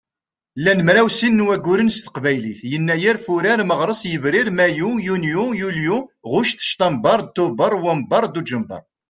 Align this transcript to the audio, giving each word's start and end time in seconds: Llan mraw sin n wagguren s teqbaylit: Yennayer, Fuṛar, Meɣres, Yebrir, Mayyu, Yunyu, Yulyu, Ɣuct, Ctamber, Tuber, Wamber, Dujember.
Llan 0.61 0.79
mraw 0.87 1.07
sin 1.17 1.33
n 1.39 1.45
wagguren 1.47 1.93
s 1.95 1.99
teqbaylit: 2.05 2.59
Yennayer, 2.71 3.17
Fuṛar, 3.25 3.59
Meɣres, 3.69 4.01
Yebrir, 4.11 4.47
Mayyu, 4.57 4.89
Yunyu, 5.05 5.45
Yulyu, 5.61 5.97
Ɣuct, 6.31 6.59
Ctamber, 6.69 7.19
Tuber, 7.35 7.73
Wamber, 7.83 8.23
Dujember. 8.33 8.81